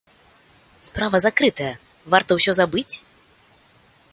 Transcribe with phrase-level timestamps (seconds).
[0.87, 1.69] Справа закрытая,
[2.15, 2.89] варта ўсе забыць?